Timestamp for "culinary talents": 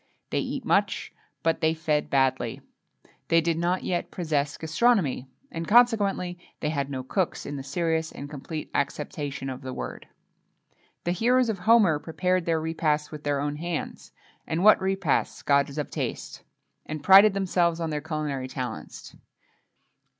18.01-19.15